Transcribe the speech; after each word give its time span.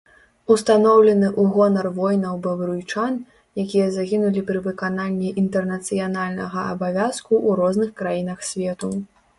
Устаноўлены 0.53 1.27
ў 1.29 1.51
гонар 1.57 1.89
воінаў-бабруйчан, 1.97 3.13
якія 3.65 3.87
загінулі 3.99 4.43
пры 4.49 4.65
выкананні 4.71 5.29
інтэрнацыянальнага 5.43 6.59
абавязку 6.75 7.27
ў 7.27 7.49
розных 7.63 7.89
краінах 8.03 8.39
свету. 8.53 8.89